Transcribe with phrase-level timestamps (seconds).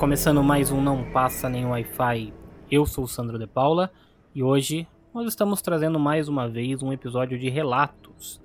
[0.00, 2.32] começando mais um Não Passa Nem Wi-Fi.
[2.70, 3.92] Eu sou o Sandro de Paula
[4.34, 8.40] e hoje nós estamos trazendo mais uma vez um episódio de relatos.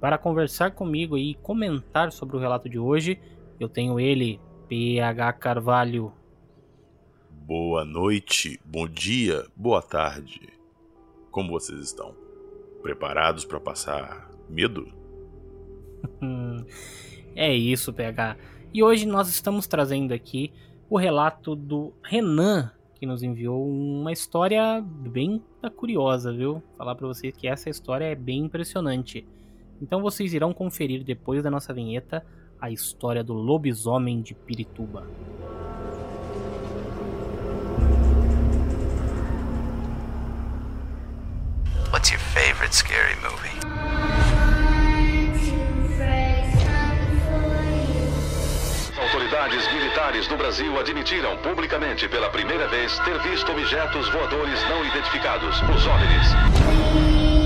[0.00, 3.18] Para conversar comigo e comentar sobre o relato de hoje,
[3.58, 6.12] eu tenho ele, PH Carvalho.
[7.28, 10.48] Boa noite, bom dia, boa tarde.
[11.28, 12.14] Como vocês estão?
[12.82, 14.86] Preparados para passar medo?
[17.34, 18.36] é isso, PH.
[18.72, 20.52] E hoje nós estamos trazendo aqui
[20.88, 25.42] o relato do Renan, que nos enviou uma história bem
[25.76, 26.62] curiosa, viu?
[26.76, 29.26] Falar para vocês que essa história é bem impressionante.
[29.80, 32.24] Então vocês irão conferir depois da nossa vinheta
[32.60, 35.06] a história do lobisomem de Pirituba.
[41.92, 43.73] What's your favorite scary movie?
[50.28, 57.43] Do Brasil admitiram publicamente pela primeira vez ter visto objetos voadores não identificados, os OVNIs.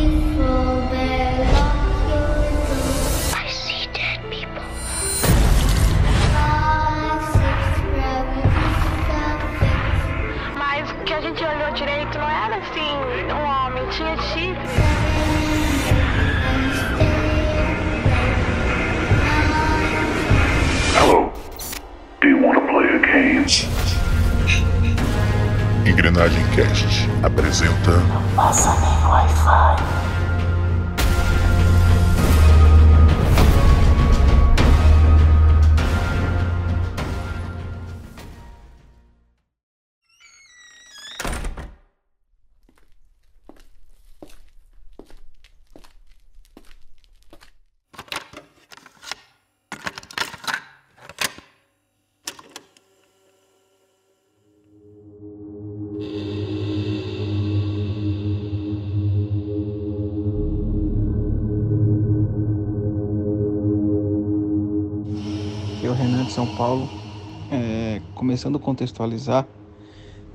[25.89, 27.93] Engrenagem Cast apresenta.
[27.93, 30.38] Não passa nem Wi-Fi.
[66.29, 66.93] São Paulo,
[67.51, 69.49] é, começando a contextualizar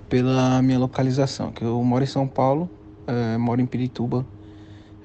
[0.09, 2.70] pela minha localização, que eu moro em São Paulo,
[3.08, 4.28] é, moro em Pirituba,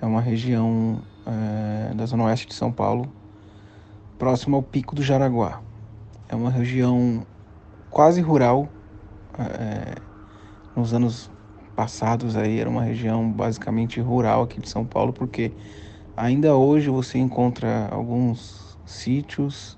[0.01, 3.15] é uma região é, da zona oeste de São Paulo,
[4.19, 5.65] próximo ao Pico do Jaraguá.
[6.29, 7.27] É uma região
[7.91, 8.69] quase rural.
[9.39, 10.03] É,
[10.75, 11.31] nos anos
[11.75, 15.57] passados aí era uma região basicamente rural aqui de São Paulo, porque
[16.17, 19.78] ainda hoje você encontra alguns sítios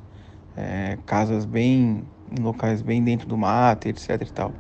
[0.57, 4.53] é, casas bem em locais bem dentro do mato, etc e tal.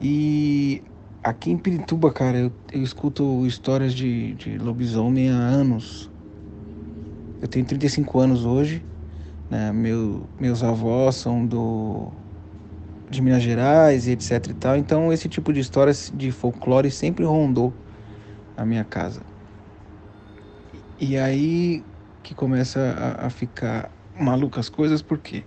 [0.00, 0.82] E
[1.22, 6.10] aqui em Pirituba, cara, eu, eu escuto histórias de, de lobisomem há anos.
[7.40, 8.82] Eu tenho 35 anos hoje,
[9.50, 9.72] né?
[9.72, 12.08] Meu, meus avós são do
[13.10, 14.76] de Minas Gerais etc e tal.
[14.76, 17.72] Então esse tipo de histórias de folclore sempre rondou
[18.56, 19.22] a minha casa.
[20.98, 21.82] E aí
[22.22, 22.80] que começa
[23.18, 25.44] a, a ficar malucas coisas, porque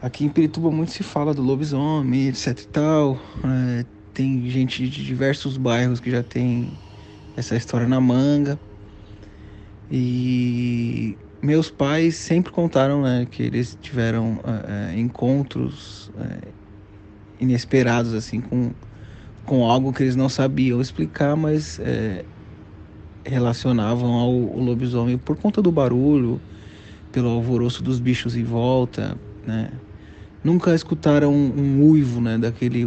[0.00, 3.20] aqui em Pirituba muito se fala do lobisomem, etc e tal.
[3.44, 6.70] É, tem gente de diversos bairros que já tem
[7.36, 8.58] essa história na manga.
[9.90, 16.52] E meus pais sempre contaram né, que eles tiveram é, é encontros é,
[17.40, 18.70] inesperados assim com,
[19.44, 22.24] com algo que eles não sabiam explicar, mas é,
[23.24, 26.40] relacionavam ao, ao lobisomem por conta do barulho,
[27.12, 29.68] pelo alvoroço dos bichos em volta, né?
[30.42, 32.84] Nunca escutaram um, um uivo, né, daquele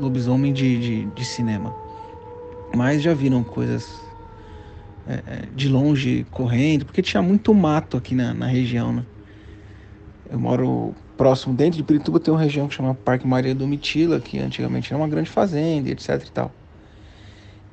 [0.00, 1.74] lobisomem de, de, de cinema.
[2.76, 4.00] Mas já viram coisas
[5.08, 9.02] é, é, de longe correndo, porque tinha muito mato aqui na, na região, né?
[10.30, 14.20] Eu moro próximo, dentro de Pirituba tem uma região que chama Parque Maria do Mitila,
[14.20, 16.52] que antigamente era uma grande fazenda, etc e tal.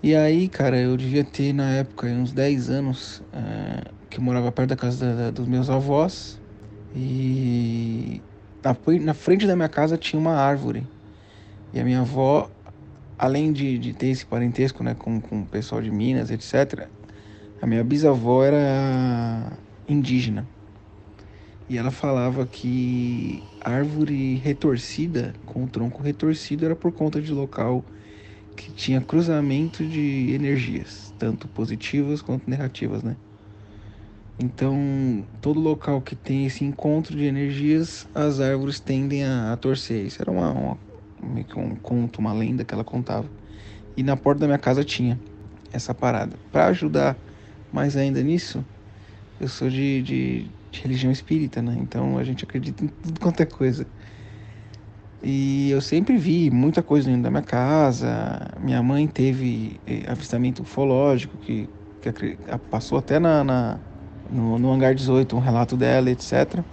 [0.02, 3.24] E aí, cara, eu devia ter na época uns 10 anos.
[3.31, 6.39] É, que morava perto da casa da, dos meus avós.
[6.95, 8.21] E
[8.63, 10.86] na, na, frente da minha casa tinha uma árvore.
[11.74, 12.50] E a minha avó,
[13.18, 16.88] além de, de ter esse parentesco né, com, com o pessoal de Minas, etc.,
[17.60, 19.51] a minha bisavó era
[19.89, 20.48] indígena.
[21.68, 27.83] E ela falava que árvore retorcida, com o tronco retorcido, era por conta de local
[28.56, 33.15] que tinha cruzamento de energias, tanto positivas quanto negativas, né?
[34.40, 40.06] Então, todo local que tem esse encontro de energias, as árvores tendem a, a torcer.
[40.06, 40.78] Isso era uma, uma,
[41.56, 43.30] um conto, uma lenda que ela contava.
[43.96, 45.20] E na porta da minha casa tinha
[45.72, 46.36] essa parada.
[46.52, 47.16] Para ajudar
[47.72, 48.66] mais ainda nisso,
[49.40, 51.78] eu sou de, de, de, religião espírita, né?
[51.80, 53.86] Então a gente acredita em tudo quanto é coisa.
[55.22, 58.52] E eu sempre vi muita coisa dentro da minha casa.
[58.60, 61.70] Minha mãe teve eh, avistamento ufológico, que,
[62.02, 62.38] que
[62.70, 63.80] passou até na, na
[64.34, 66.64] no, no hangar 18, um relato dela, etc.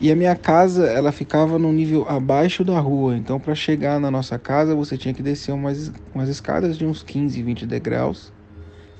[0.00, 3.16] E a minha casa, ela ficava num nível abaixo da rua.
[3.16, 7.02] Então, para chegar na nossa casa, você tinha que descer umas, umas escadas de uns
[7.02, 8.32] 15, 20 degraus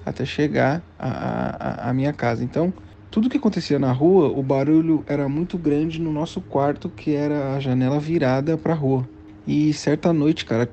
[0.05, 2.45] até chegar à minha casa.
[2.45, 2.73] Então,
[3.11, 7.55] tudo que acontecia na rua, o barulho era muito grande no nosso quarto, que era
[7.55, 9.09] a janela virada para a rua.
[9.47, 10.73] E certa noite, cara,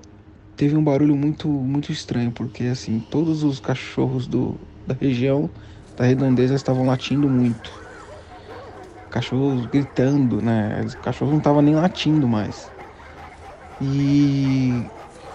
[0.55, 5.49] teve um barulho muito muito estranho, porque assim, todos os cachorros do, da região
[5.99, 7.69] da redondeza estavam latindo muito.
[9.09, 10.81] Cachorros gritando, né?
[10.85, 12.71] Os cachorros não estavam nem latindo mais.
[13.81, 14.89] E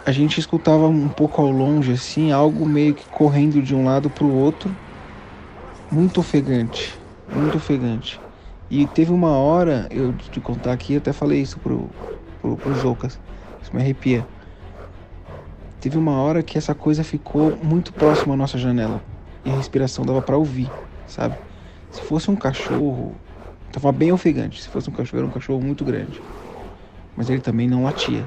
[0.07, 4.09] a gente escutava um pouco ao longe, assim, algo meio que correndo de um lado
[4.09, 4.75] para o outro
[5.91, 8.19] muito ofegante, muito ofegante.
[8.71, 11.91] E teve uma hora, eu te contar aqui, até falei isso pro,
[12.41, 13.21] pro, pro Zocas,
[13.61, 14.27] isso me arrepia.
[15.79, 19.14] Teve uma hora que essa coisa ficou muito próxima à nossa janela
[19.45, 20.71] e a respiração dava para ouvir,
[21.07, 21.37] sabe?
[21.91, 23.15] Se fosse um cachorro,
[23.71, 24.63] tava bem ofegante.
[24.63, 26.21] Se fosse um cachorro, era um cachorro muito grande.
[27.17, 28.25] Mas ele também não latia.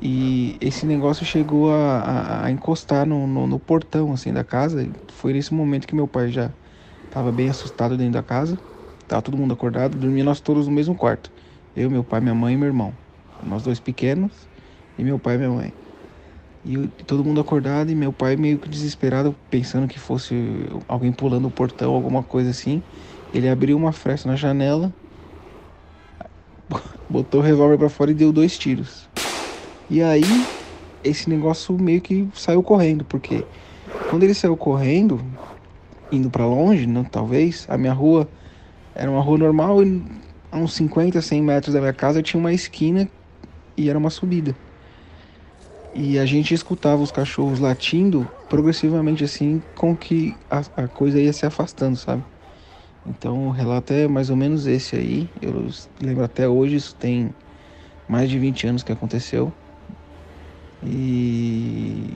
[0.00, 4.90] E esse negócio chegou a, a, a encostar no, no, no, portão assim da casa.
[5.12, 6.50] Foi nesse momento que meu pai já
[7.04, 8.58] estava bem assustado dentro da casa.
[9.06, 11.30] Tava todo mundo acordado, dormia nós todos no mesmo quarto.
[11.76, 12.92] Eu, meu pai, minha mãe e meu irmão.
[13.40, 14.48] Nós dois pequenos
[14.98, 15.72] e meu pai e minha mãe.
[16.64, 16.76] E
[17.06, 20.34] todo mundo acordado e meu pai meio que desesperado, pensando que fosse
[20.86, 22.82] alguém pulando o portão, alguma coisa assim.
[23.34, 24.92] Ele abriu uma fresta na janela,
[27.10, 29.08] botou o revólver para fora e deu dois tiros.
[29.90, 30.22] E aí,
[31.02, 33.44] esse negócio meio que saiu correndo, porque
[34.08, 35.20] quando ele saiu correndo,
[36.12, 38.28] indo para longe, não, talvez, a minha rua
[38.94, 40.02] era uma rua normal e
[40.50, 43.08] a uns 50, 100 metros da minha casa tinha uma esquina
[43.76, 44.54] e era uma subida.
[45.94, 51.32] E a gente escutava os cachorros latindo progressivamente assim, com que a, a coisa ia
[51.32, 52.22] se afastando, sabe?
[53.06, 55.28] Então o relato é mais ou menos esse aí.
[55.40, 55.66] Eu
[56.00, 57.34] lembro até hoje, isso tem
[58.08, 59.52] mais de 20 anos que aconteceu.
[60.82, 62.14] E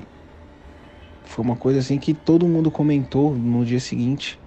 [1.24, 4.38] foi uma coisa assim que todo mundo comentou no dia seguinte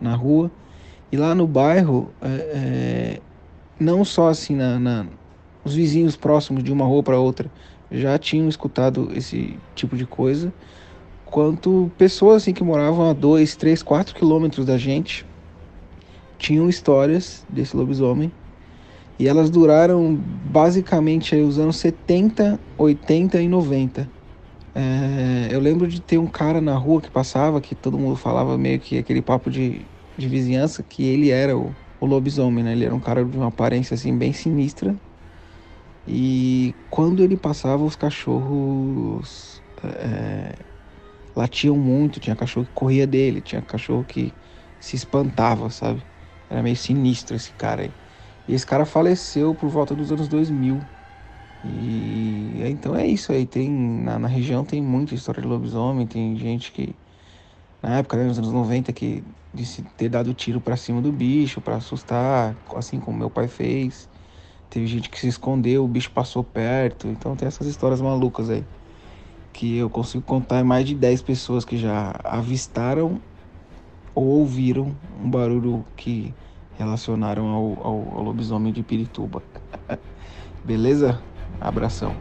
[0.00, 0.50] na rua.
[1.12, 3.20] E lá no bairro, é, é,
[3.78, 5.06] não só assim na, na,
[5.62, 7.50] os vizinhos próximos de uma rua para outra
[7.90, 10.52] já tinham escutado esse tipo de coisa,
[11.24, 15.26] quanto pessoas assim que moravam a 2, 3, 4 quilômetros da gente
[16.38, 18.32] tinham histórias desse lobisomem
[19.18, 24.08] e elas duraram basicamente aí os anos 70, 80 e 90.
[24.74, 28.56] É, eu lembro de ter um cara na rua que passava, que todo mundo falava
[28.56, 29.80] meio que aquele papo de,
[30.16, 32.72] de vizinhança, que ele era o, o lobisomem, né?
[32.72, 34.94] Ele era um cara de uma aparência assim bem sinistra.
[36.08, 40.54] E quando ele passava, os cachorros é,
[41.36, 42.20] latiam muito.
[42.20, 44.36] Tinha cachorro que corria dele, tinha cachorro que
[44.80, 46.06] se espantava, sabe?
[46.48, 47.96] Era meio sinistro esse cara aí.
[48.46, 50.80] E esse cara faleceu por volta dos anos 2000.
[51.62, 53.46] E então é isso aí.
[53.46, 56.06] Tem, na, na região tem muita história de lobisomem.
[56.06, 56.98] Tem gente que,
[57.82, 61.60] na época, né, nos anos 90, que disse ter dado tiro para cima do bicho
[61.60, 64.08] para assustar, assim como meu pai fez.
[64.70, 67.08] Teve gente que se escondeu, o bicho passou perto.
[67.08, 68.64] Então tem essas histórias malucas aí.
[69.52, 73.20] Que eu consigo contar mais de 10 pessoas que já avistaram
[74.14, 76.34] ou ouviram um barulho que
[76.78, 79.42] relacionaram ao, ao, ao lobisomem de Pirituba.
[80.64, 81.20] Beleza?
[81.60, 82.14] Abração.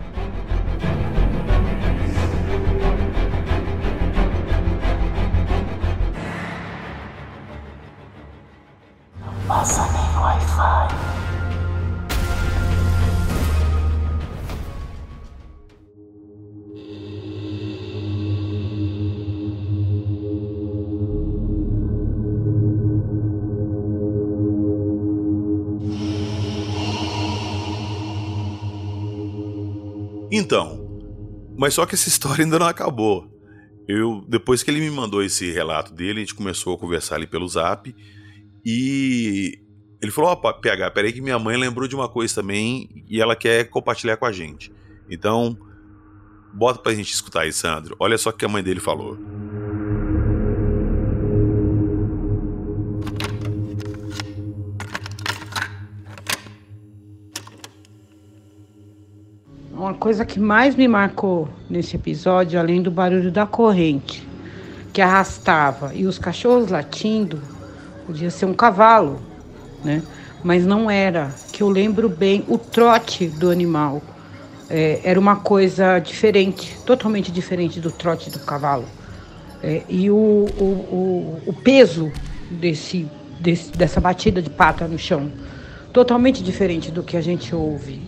[30.31, 30.87] Então,
[31.57, 33.27] mas só que essa história ainda não acabou.
[33.87, 37.25] Eu, depois que ele me mandou esse relato dele, a gente começou a conversar ali
[37.25, 37.95] pelo zap
[38.65, 39.59] e
[40.01, 43.21] ele falou: Ó, oh, PH, peraí que minha mãe lembrou de uma coisa também e
[43.21, 44.71] ela quer compartilhar com a gente.
[45.09, 45.57] Então,
[46.53, 47.95] bota pra gente escutar aí, Sandro.
[47.97, 49.17] Olha só o que a mãe dele falou.
[59.77, 64.27] Uma coisa que mais me marcou nesse episódio, além do barulho da corrente
[64.91, 67.39] que arrastava e os cachorros latindo,
[68.07, 69.21] podia ser um cavalo,
[69.85, 70.01] né?
[70.43, 74.01] mas não era, que eu lembro bem o trote do animal.
[74.67, 78.85] É, era uma coisa diferente, totalmente diferente do trote do cavalo.
[79.61, 80.15] É, e o,
[80.57, 82.11] o, o, o peso
[82.49, 83.07] desse,
[83.39, 85.31] desse, dessa batida de pata no chão,
[85.93, 88.06] totalmente diferente do que a gente ouve.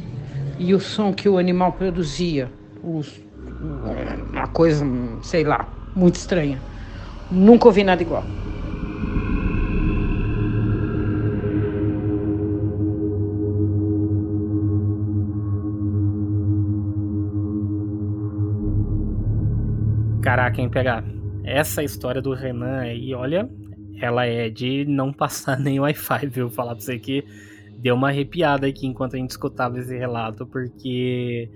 [0.59, 2.51] E o som que o animal produzia,
[2.83, 3.21] os,
[4.29, 4.85] uma coisa,
[5.23, 6.61] sei lá, muito estranha.
[7.31, 8.25] Nunca ouvi nada igual.
[20.21, 21.03] Caraca, hein, pegar.
[21.43, 23.49] Essa história do Renan aí, olha,
[24.01, 26.49] ela é de não passar nem Wi-Fi, viu?
[26.49, 27.23] Falar pra você que
[27.81, 31.49] deu uma arrepiada aqui enquanto a gente escutava esse relato, porque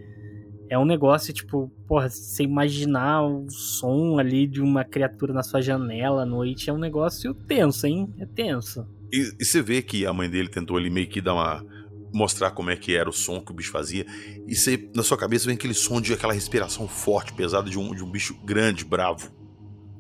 [0.70, 5.62] é um negócio, tipo, porra, você imaginar o som ali de uma criatura na sua
[5.62, 8.12] janela à noite é um negócio tenso, hein?
[8.18, 8.88] É tenso.
[9.12, 11.64] E, e você vê que a mãe dele tentou ali meio que dar uma.
[12.14, 14.06] mostrar como é que era o som que o bicho fazia.
[14.48, 17.94] E você, na sua cabeça vem aquele som de aquela respiração forte, pesada de um,
[17.94, 19.32] de um bicho grande, bravo.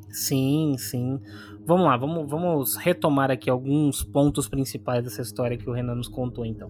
[0.10, 1.20] Sim, sim.
[1.65, 6.10] Vamos lá, vamos, vamos retomar aqui alguns pontos principais dessa história que o Renan nos
[6.10, 6.70] contou, então.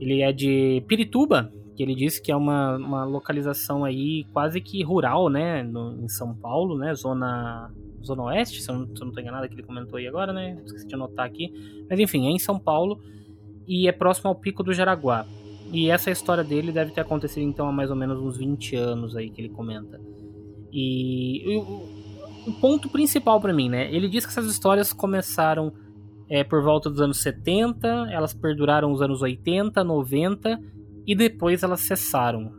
[0.00, 4.82] Ele é de Pirituba, que ele disse que é uma, uma localização aí quase que
[4.82, 7.70] rural, né, no, em São Paulo, né, zona,
[8.04, 10.32] zona oeste, se eu, não, se eu não tô enganado, que ele comentou aí agora,
[10.32, 11.52] né, esqueci de anotar aqui,
[11.88, 13.00] mas enfim, é em São Paulo
[13.68, 15.26] e é próximo ao Pico do Jaraguá.
[15.72, 19.16] E essa história dele deve ter acontecido então há mais ou menos uns 20 anos
[19.16, 20.00] aí que ele comenta.
[20.72, 21.42] E
[22.46, 25.72] o ponto principal para mim, né, ele diz que essas histórias começaram
[26.28, 30.58] é, por volta dos anos 70, elas perduraram os anos 80, 90
[31.06, 32.52] e depois elas cessaram.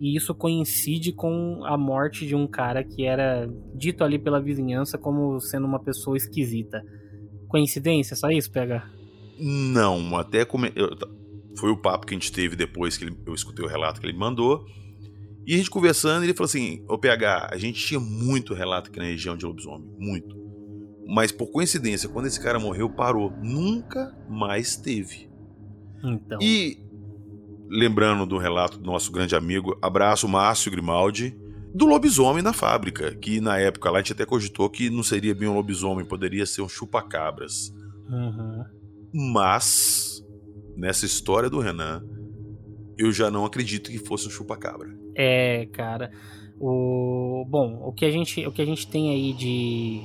[0.00, 4.98] E isso coincide com a morte de um cara que era dito ali pela vizinhança
[4.98, 6.82] como sendo uma pessoa esquisita.
[7.46, 8.82] Coincidência, só isso, pega?
[9.38, 10.96] Não, até eu...
[11.56, 13.16] foi o papo que a gente teve depois que ele...
[13.24, 14.64] eu escutei o relato que ele mandou.
[15.46, 18.98] E a gente conversando, ele falou assim: Ô PH, a gente tinha muito relato aqui
[18.98, 20.40] na região de lobisomem, muito.
[21.06, 23.32] Mas por coincidência, quando esse cara morreu, parou.
[23.42, 25.28] Nunca mais teve.
[26.02, 26.38] Então.
[26.40, 26.78] E
[27.68, 31.36] lembrando do relato do nosso grande amigo, abraço Márcio Grimaldi,
[31.74, 35.34] do lobisomem na fábrica, que na época lá a gente até cogitou que não seria
[35.34, 37.72] bem um lobisomem, poderia ser um chupa-cabras.
[38.08, 38.64] Uhum.
[39.32, 40.22] Mas,
[40.76, 42.04] nessa história do Renan,
[42.98, 45.01] eu já não acredito que fosse um chupa-cabra.
[45.14, 46.10] É, cara.
[46.60, 50.00] O bom, o que a gente, o que a gente tem aí de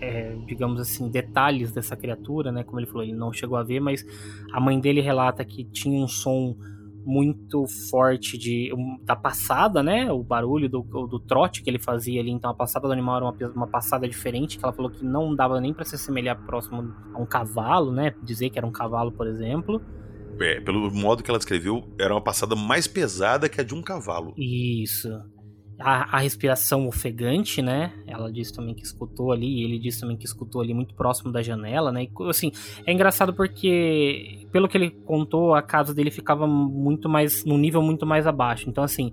[0.00, 2.62] é, digamos assim, detalhes dessa criatura, né?
[2.62, 4.04] Como ele falou, ele não chegou a ver, mas
[4.52, 6.56] a mãe dele relata que tinha um som
[7.06, 10.10] muito forte de da passada, né?
[10.10, 12.30] O barulho do, do trote que ele fazia ali.
[12.30, 15.34] Então a passada do animal era uma, uma passada diferente, que ela falou que não
[15.34, 18.14] dava nem para se assemelhar próximo a um cavalo, né?
[18.22, 19.82] Dizer que era um cavalo, por exemplo.
[20.40, 23.82] É, pelo modo que ela descreveu, era uma passada mais pesada que a de um
[23.82, 24.34] cavalo.
[24.36, 25.08] Isso
[25.78, 27.92] a, a, respiração ofegante, né?
[28.06, 31.32] Ela disse também que escutou ali, e ele disse também que escutou ali muito próximo
[31.32, 32.04] da janela, né?
[32.04, 32.52] E, assim,
[32.86, 37.82] é engraçado porque, pelo que ele contou, a casa dele ficava muito mais, num nível
[37.82, 38.68] muito mais abaixo.
[38.68, 39.12] Então, assim,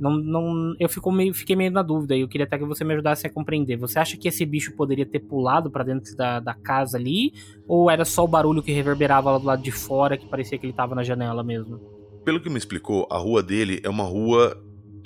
[0.00, 2.82] não, não, eu fico meio, fiquei meio na dúvida e eu queria até que você
[2.82, 3.76] me ajudasse a compreender.
[3.76, 7.32] Você acha que esse bicho poderia ter pulado para dentro da, da casa ali?
[7.68, 10.66] Ou era só o barulho que reverberava lá do lado de fora, que parecia que
[10.66, 11.78] ele tava na janela mesmo?
[12.24, 14.56] Pelo que me explicou, a rua dele é uma rua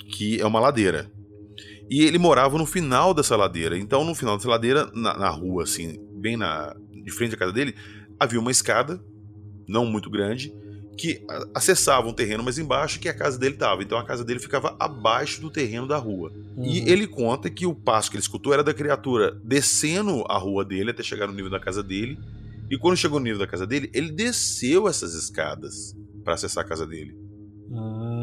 [0.09, 1.11] que é uma ladeira.
[1.89, 3.77] E ele morava no final dessa ladeira.
[3.77, 7.51] Então, no final dessa ladeira, na, na rua, assim, bem na, de frente à casa
[7.51, 7.75] dele,
[8.19, 8.99] havia uma escada,
[9.67, 10.53] não muito grande,
[10.97, 13.83] que acessava um terreno mais embaixo que a casa dele estava.
[13.83, 16.31] Então a casa dele ficava abaixo do terreno da rua.
[16.55, 16.63] Uhum.
[16.63, 20.63] E ele conta que o passo que ele escutou era da criatura descendo a rua
[20.63, 22.17] dele até chegar no nível da casa dele.
[22.69, 26.67] E quando chegou no nível da casa dele, ele desceu essas escadas para acessar a
[26.67, 27.15] casa dele.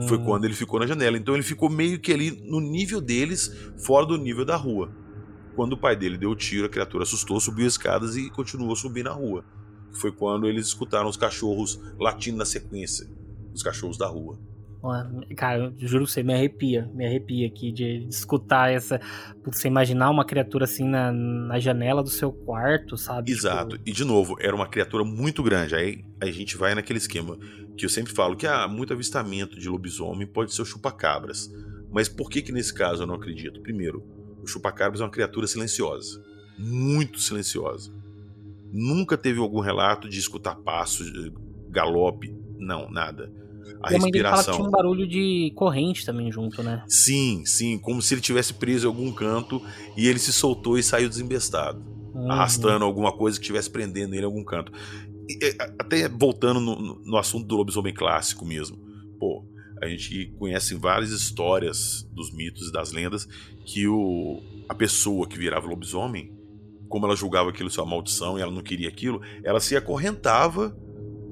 [0.09, 0.25] Foi hum.
[0.25, 1.17] quando ele ficou na janela.
[1.17, 3.53] Então ele ficou meio que ali no nível deles,
[3.85, 4.91] fora do nível da rua.
[5.55, 8.73] Quando o pai dele deu o tiro, a criatura assustou, subiu as escadas e continuou
[8.73, 9.45] a subir na rua.
[9.95, 13.07] Foi quando eles escutaram os cachorros latindo na sequência.
[13.53, 14.39] Os cachorros da rua.
[15.37, 19.01] Cara, eu juro que você me arrepia, me arrepia aqui de, de escutar essa.
[19.45, 23.31] Você imaginar uma criatura assim na, na janela do seu quarto, sabe?
[23.31, 23.79] Exato.
[23.79, 23.89] Tipo...
[23.89, 25.77] E de novo, era uma criatura muito grande.
[25.77, 27.39] Aí a gente vai naquele esquema
[27.77, 31.49] que eu sempre falo que há ah, muito avistamento de lobisomem pode ser o chupacabras.
[31.91, 33.61] Mas por que que nesse caso eu não acredito?
[33.61, 34.03] Primeiro,
[34.43, 36.21] o chupacabras é uma criatura silenciosa,
[36.59, 37.93] muito silenciosa.
[38.73, 41.13] Nunca teve algum relato de escutar passos,
[41.69, 43.31] galope, não, nada
[43.83, 46.85] a e a que tinha um barulho de corrente também junto, né?
[46.87, 49.61] Sim, sim, como se ele tivesse preso em algum canto
[49.97, 51.83] e ele se soltou e saiu desembestado,
[52.15, 52.31] uhum.
[52.31, 54.73] arrastando alguma coisa que estivesse prendendo ele em algum canto.
[55.79, 58.79] até voltando no, no assunto do lobisomem clássico mesmo.
[59.19, 59.45] Pô,
[59.83, 63.27] a gente conhece várias histórias dos mitos e das lendas
[63.67, 66.33] que o, a pessoa que virava lobisomem,
[66.93, 70.77] como ela julgava aquilo sua maldição e ela não queria aquilo, ela se acorrentava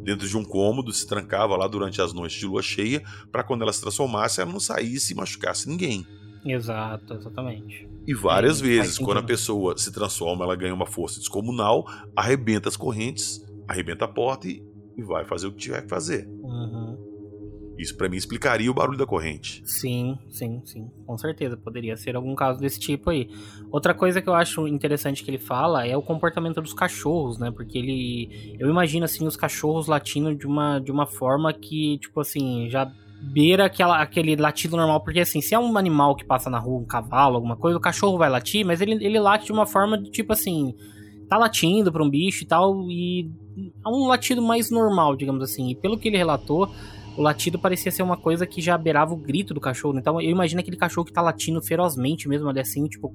[0.03, 3.61] dentro de um cômodo, se trancava lá durante as noites de lua cheia, para quando
[3.61, 6.07] ela se transformasse, ela não saísse e machucasse ninguém.
[6.47, 7.87] Exato, exatamente.
[8.07, 11.85] E várias é, vezes, quando a pessoa se transforma, ela ganha uma força descomunal,
[12.17, 14.65] arrebenta as correntes, arrebenta a porta e,
[14.97, 16.27] e vai fazer o que tiver que fazer.
[16.27, 16.90] Uhum.
[17.81, 19.63] Isso para mim explicaria o barulho da corrente.
[19.65, 20.91] Sim, sim, sim.
[21.07, 21.57] Com certeza.
[21.57, 23.31] Poderia ser algum caso desse tipo aí.
[23.71, 27.51] Outra coisa que eu acho interessante que ele fala é o comportamento dos cachorros, né?
[27.51, 28.57] Porque ele.
[28.59, 32.93] Eu imagino assim os cachorros latindo de uma, de uma forma que, tipo assim, já
[33.23, 35.01] beira aquela, aquele latido normal.
[35.01, 37.81] Porque assim, se é um animal que passa na rua, um cavalo, alguma coisa, o
[37.81, 40.75] cachorro vai latir, mas ele, ele late de uma forma de tipo assim.
[41.31, 45.71] Tá latindo pra um bicho e tal, e é um latido mais normal, digamos assim.
[45.71, 46.69] E pelo que ele relatou,
[47.21, 49.93] o latido parecia ser uma coisa que já beirava o grito do cachorro.
[49.93, 50.01] Né?
[50.01, 53.11] Então eu imagino aquele cachorro que tá latindo ferozmente mesmo ali assim, tipo,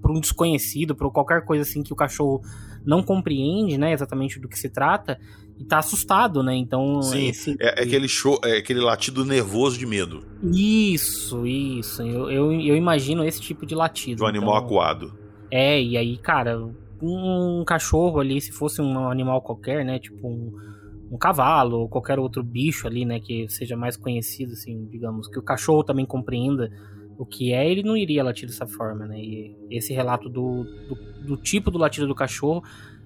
[0.00, 2.40] por, um desconhecido, por qualquer coisa assim que o cachorro
[2.84, 5.18] não compreende, né, exatamente do que se trata,
[5.58, 6.54] e tá assustado, né?
[6.54, 7.02] Então.
[7.02, 7.56] Sim, esse...
[7.58, 10.24] é, é, aquele show, é aquele latido nervoso de medo.
[10.44, 12.00] Isso, isso.
[12.02, 14.18] Eu, eu, eu imagino esse tipo de latido.
[14.18, 14.66] De um animal então...
[14.66, 15.14] acuado.
[15.50, 16.64] É, e aí, cara,
[17.00, 19.98] um cachorro ali, se fosse um animal qualquer, né?
[19.98, 20.71] Tipo um
[21.12, 25.38] um cavalo ou qualquer outro bicho ali, né, que seja mais conhecido, assim, digamos, que
[25.38, 26.70] o cachorro também compreenda
[27.18, 29.20] o que é, ele não iria latir dessa forma, né?
[29.20, 32.62] E esse relato do, do, do tipo do latido do cachorro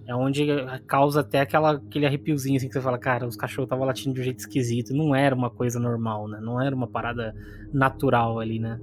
[0.06, 0.46] é onde
[0.86, 4.20] causa até aquela, aquele arrepiozinho, assim, que você fala, cara, os cachorros estavam latindo de
[4.20, 6.38] um jeito esquisito, não era uma coisa normal, né?
[6.40, 7.34] Não era uma parada
[7.74, 8.80] natural ali, né?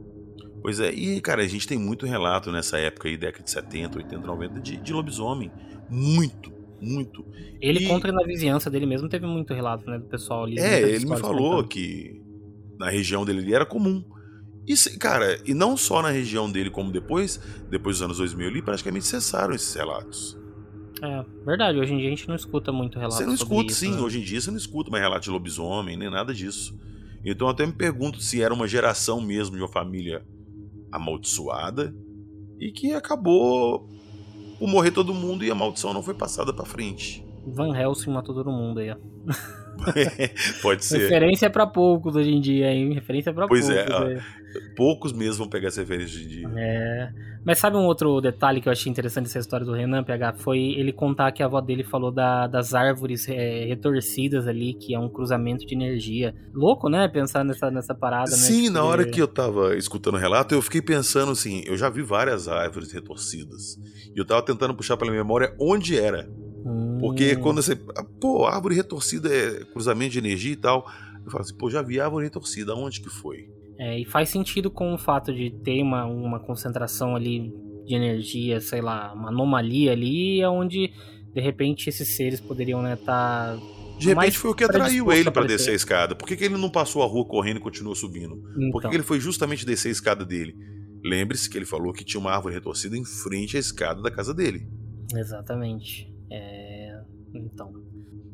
[0.62, 3.99] Pois é, e cara, a gente tem muito relato nessa época aí, década de 70,
[3.99, 5.49] 80, 90, de, de lobisomem.
[5.89, 6.51] Muito,
[6.84, 7.26] muito.
[7.62, 7.88] Ele e...
[7.88, 10.60] contra na vizinhança dele mesmo teve muito relato, né, do pessoal ali.
[10.60, 11.69] É, ele me falou contando.
[11.69, 12.22] que
[12.78, 14.04] na região dele era comum.
[14.65, 18.62] E, cara, e não só na região dele, como depois, depois dos anos 2000 ali,
[18.62, 20.38] praticamente cessaram esses relatos.
[21.02, 23.82] É, verdade, hoje em dia a gente não escuta muito relato Você não escuta, isso,
[23.82, 24.00] sim, né?
[24.00, 26.80] hoje em dia você não escuta mais relato de lobisomem, nem nada disso.
[27.26, 30.26] Então eu até me pergunto se era uma geração mesmo de uma família
[30.89, 31.93] amaldiçoada
[32.58, 33.89] e que acabou
[34.63, 37.21] por morrer todo mundo e a maldição não foi passada para frente.
[37.45, 38.95] Van Helsing matou todo mundo aí, ó.
[40.63, 40.99] Pode ser.
[40.99, 42.93] Referência para poucos hoje em dia, hein?
[42.93, 43.65] Referência para poucos.
[43.65, 44.08] Pois é, ó,
[44.75, 46.49] poucos mesmo vão pegar essa referência em dia.
[46.55, 47.12] É.
[47.45, 50.33] Mas sabe um outro detalhe que eu achei interessante dessa história do Renan PH?
[50.38, 54.95] Foi ele contar que a avó dele falou da, das árvores é, retorcidas ali, que
[54.95, 56.33] é um cruzamento de energia.
[56.53, 57.07] Louco, né?
[57.07, 58.38] Pensar nessa, nessa parada, né?
[58.38, 61.75] Sim, tipo, na hora que eu tava escutando o relato, eu fiquei pensando assim, eu
[61.75, 63.77] já vi várias árvores retorcidas.
[64.15, 66.29] E eu tava tentando puxar pela memória onde era.
[66.99, 67.41] Porque hum.
[67.41, 67.75] quando você.
[68.21, 70.89] Pô, árvore retorcida é cruzamento de energia e tal.
[71.25, 73.49] Eu falo assim, pô, já vi árvore retorcida, onde que foi?
[73.84, 77.54] É, e faz sentido com o fato de ter uma, uma concentração ali
[77.86, 80.93] de energia, sei lá, uma anomalia ali, onde
[81.34, 83.56] de repente esses seres poderiam estar.
[83.56, 86.15] Né, tá de repente foi o que atraiu ele para descer a escada.
[86.15, 88.41] Por que, que, ele não passou a rua correndo e continuou subindo?
[88.56, 88.72] Então.
[88.72, 90.56] Por que, que ele foi justamente descer a escada dele?
[91.04, 94.34] Lembre-se que ele falou que tinha uma árvore retorcida em frente à escada da casa
[94.34, 94.65] dele.
[95.13, 96.10] Exatamente.
[96.32, 97.02] É...
[97.34, 97.74] Então.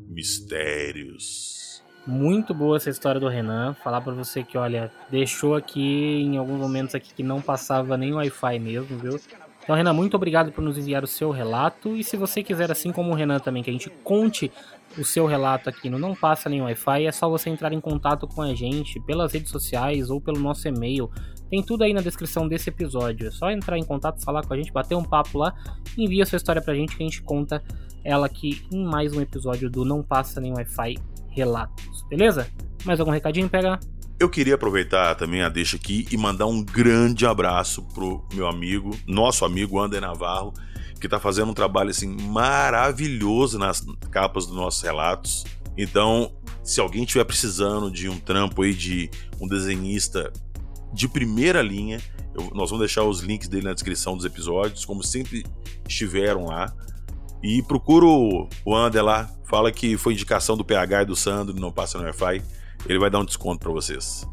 [0.08, 1.79] Mistérios.
[2.10, 3.76] Muito boa essa história do Renan.
[3.76, 8.12] Falar para você que, olha, deixou aqui em alguns momentos aqui que não passava nem
[8.12, 9.19] Wi-Fi mesmo, viu?
[9.62, 11.95] Então, Renan, muito obrigado por nos enviar o seu relato.
[11.95, 14.52] E se você quiser, assim como o Renan também, que a gente conte
[14.98, 18.28] o seu relato aqui no Não Passa Nem Wi-Fi, é só você entrar em contato
[18.28, 21.12] com a gente pelas redes sociais ou pelo nosso e-mail.
[21.48, 23.28] Tem tudo aí na descrição desse episódio.
[23.28, 25.54] É só entrar em contato, falar com a gente, bater um papo lá,
[25.95, 27.63] envia sua história pra gente que a gente conta
[28.04, 30.98] ela aqui em mais um episódio do Não Passa Nem Wi-Fi
[31.39, 32.06] Relatos.
[32.10, 32.49] Beleza?
[32.84, 33.80] Mais algum recadinho, pega?
[34.19, 38.91] Eu queria aproveitar também a deixa aqui e mandar um grande abraço pro meu amigo,
[39.08, 40.54] nosso amigo Ander Navarro,
[40.99, 43.80] que está fazendo um trabalho assim maravilhoso nas
[44.12, 45.45] capas dos nossos relatos.
[45.78, 50.34] Então, se alguém estiver precisando de um trampo aí de um desenhista
[50.93, 52.02] de primeira linha,
[52.36, 55.45] eu, nós vamos deixar os links dele na descrição dos episódios, como sempre
[55.88, 56.73] estiveram lá.
[57.41, 61.71] E procura o Ander lá, fala que foi indicação do PH e do Sandro, não
[61.71, 62.41] passa no Wi-Fi,
[62.86, 64.28] ele vai dar um desconto para vocês.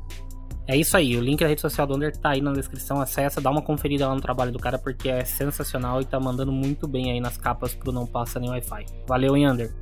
[0.68, 3.40] É isso aí, o link da rede social do Under tá aí na descrição, acessa,
[3.40, 6.88] dá uma conferida lá no trabalho do cara porque é sensacional e tá mandando muito
[6.88, 8.84] bem aí nas capas pro Não Passa Nem Wi-Fi.
[9.06, 9.72] Valeu, Under?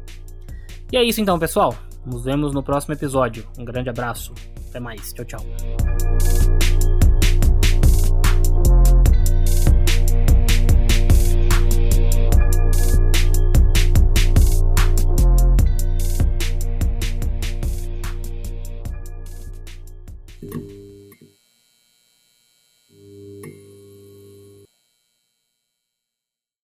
[0.92, 1.74] E é isso então, pessoal.
[2.04, 3.46] Nos vemos no próximo episódio.
[3.58, 4.34] Um grande abraço.
[4.68, 5.12] Até mais.
[5.12, 6.43] Tchau, tchau.